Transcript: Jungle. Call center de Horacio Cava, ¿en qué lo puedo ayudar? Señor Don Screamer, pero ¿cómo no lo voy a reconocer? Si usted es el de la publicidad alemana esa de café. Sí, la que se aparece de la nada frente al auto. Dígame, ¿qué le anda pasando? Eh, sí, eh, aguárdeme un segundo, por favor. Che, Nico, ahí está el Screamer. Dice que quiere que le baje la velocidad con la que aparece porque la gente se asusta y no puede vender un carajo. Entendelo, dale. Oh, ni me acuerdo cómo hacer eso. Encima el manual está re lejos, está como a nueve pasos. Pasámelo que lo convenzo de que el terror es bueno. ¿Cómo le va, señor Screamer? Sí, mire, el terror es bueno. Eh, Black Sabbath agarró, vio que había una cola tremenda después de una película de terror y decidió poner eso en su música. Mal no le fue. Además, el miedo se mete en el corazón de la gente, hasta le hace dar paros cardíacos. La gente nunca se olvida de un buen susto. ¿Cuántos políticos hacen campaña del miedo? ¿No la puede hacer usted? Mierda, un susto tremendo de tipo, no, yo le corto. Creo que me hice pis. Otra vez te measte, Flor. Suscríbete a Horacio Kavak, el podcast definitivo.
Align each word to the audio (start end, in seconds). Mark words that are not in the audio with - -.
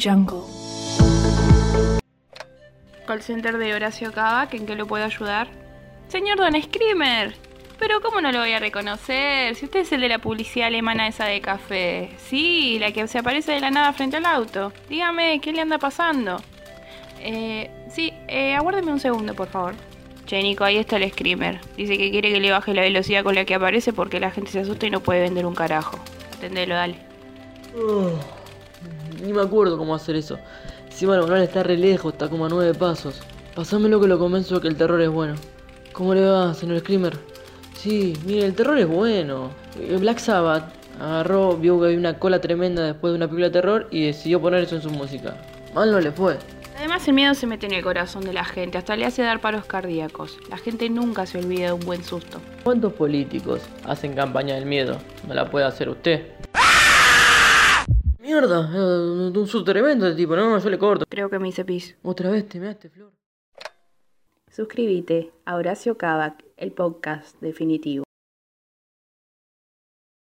Jungle. 0.00 0.42
Call 3.06 3.22
center 3.22 3.56
de 3.58 3.74
Horacio 3.74 4.12
Cava, 4.12 4.48
¿en 4.52 4.66
qué 4.66 4.74
lo 4.74 4.86
puedo 4.86 5.04
ayudar? 5.04 5.48
Señor 6.08 6.38
Don 6.38 6.60
Screamer, 6.60 7.34
pero 7.78 8.00
¿cómo 8.00 8.20
no 8.20 8.32
lo 8.32 8.40
voy 8.40 8.52
a 8.52 8.58
reconocer? 8.58 9.54
Si 9.54 9.64
usted 9.64 9.80
es 9.80 9.92
el 9.92 10.00
de 10.00 10.08
la 10.08 10.18
publicidad 10.18 10.66
alemana 10.66 11.08
esa 11.08 11.26
de 11.26 11.40
café. 11.40 12.10
Sí, 12.18 12.78
la 12.78 12.92
que 12.92 13.06
se 13.08 13.18
aparece 13.18 13.52
de 13.52 13.60
la 13.60 13.70
nada 13.70 13.92
frente 13.92 14.16
al 14.16 14.26
auto. 14.26 14.72
Dígame, 14.88 15.40
¿qué 15.40 15.52
le 15.52 15.60
anda 15.60 15.78
pasando? 15.78 16.40
Eh, 17.20 17.70
sí, 17.90 18.12
eh, 18.26 18.54
aguárdeme 18.54 18.92
un 18.92 19.00
segundo, 19.00 19.34
por 19.34 19.48
favor. 19.48 19.74
Che, 20.26 20.42
Nico, 20.42 20.64
ahí 20.64 20.76
está 20.76 20.96
el 20.96 21.10
Screamer. 21.10 21.60
Dice 21.76 21.96
que 21.96 22.10
quiere 22.10 22.30
que 22.32 22.40
le 22.40 22.50
baje 22.50 22.74
la 22.74 22.82
velocidad 22.82 23.24
con 23.24 23.34
la 23.34 23.44
que 23.44 23.54
aparece 23.54 23.92
porque 23.92 24.20
la 24.20 24.30
gente 24.30 24.50
se 24.50 24.60
asusta 24.60 24.86
y 24.86 24.90
no 24.90 25.00
puede 25.00 25.20
vender 25.20 25.46
un 25.46 25.54
carajo. 25.54 25.98
Entendelo, 26.34 26.74
dale. 26.74 26.96
Oh, 27.76 28.12
ni 29.22 29.32
me 29.32 29.42
acuerdo 29.42 29.78
cómo 29.78 29.94
hacer 29.94 30.16
eso. 30.16 30.38
Encima 30.86 31.14
el 31.14 31.20
manual 31.20 31.42
está 31.42 31.62
re 31.62 31.76
lejos, 31.76 32.12
está 32.12 32.28
como 32.28 32.46
a 32.46 32.48
nueve 32.48 32.74
pasos. 32.74 33.20
Pasámelo 33.54 34.00
que 34.00 34.08
lo 34.08 34.18
convenzo 34.18 34.56
de 34.56 34.60
que 34.62 34.68
el 34.68 34.76
terror 34.76 35.00
es 35.00 35.10
bueno. 35.10 35.34
¿Cómo 35.92 36.14
le 36.14 36.24
va, 36.24 36.54
señor 36.54 36.78
Screamer? 36.80 37.18
Sí, 37.76 38.16
mire, 38.24 38.46
el 38.46 38.54
terror 38.54 38.78
es 38.78 38.88
bueno. 38.88 39.50
Eh, 39.78 39.96
Black 39.98 40.18
Sabbath 40.18 40.72
agarró, 41.00 41.56
vio 41.56 41.78
que 41.80 41.86
había 41.86 41.98
una 41.98 42.18
cola 42.18 42.40
tremenda 42.40 42.82
después 42.82 43.12
de 43.12 43.16
una 43.16 43.26
película 43.26 43.46
de 43.46 43.52
terror 43.52 43.88
y 43.90 44.06
decidió 44.06 44.40
poner 44.40 44.64
eso 44.64 44.76
en 44.76 44.82
su 44.82 44.90
música. 44.90 45.36
Mal 45.74 45.90
no 45.90 46.00
le 46.00 46.10
fue. 46.12 46.38
Además, 46.78 47.06
el 47.08 47.14
miedo 47.14 47.34
se 47.34 47.48
mete 47.48 47.66
en 47.66 47.72
el 47.72 47.82
corazón 47.82 48.24
de 48.24 48.32
la 48.32 48.44
gente, 48.44 48.78
hasta 48.78 48.96
le 48.96 49.04
hace 49.04 49.22
dar 49.22 49.40
paros 49.40 49.64
cardíacos. 49.64 50.38
La 50.48 50.58
gente 50.58 50.88
nunca 50.88 51.26
se 51.26 51.38
olvida 51.38 51.66
de 51.66 51.72
un 51.72 51.80
buen 51.80 52.04
susto. 52.04 52.40
¿Cuántos 52.62 52.92
políticos 52.92 53.62
hacen 53.84 54.14
campaña 54.14 54.54
del 54.54 54.66
miedo? 54.66 54.98
¿No 55.26 55.34
la 55.34 55.50
puede 55.50 55.66
hacer 55.66 55.88
usted? 55.88 56.28
Mierda, 58.20 58.68
un 59.48 59.52
susto 59.52 59.72
tremendo 59.72 60.04
de 60.04 60.14
tipo, 60.14 60.36
no, 60.36 60.58
yo 60.58 60.68
le 60.68 60.78
corto. 60.78 61.06
Creo 61.08 61.30
que 61.30 61.38
me 61.38 61.48
hice 61.48 61.64
pis. 61.64 61.96
Otra 62.02 62.30
vez 62.30 62.46
te 62.46 62.60
measte, 62.60 62.90
Flor. 62.90 63.12
Suscríbete 64.50 65.32
a 65.46 65.56
Horacio 65.56 65.96
Kavak, 65.96 66.44
el 66.58 66.72
podcast 66.72 67.40
definitivo. 67.40 68.07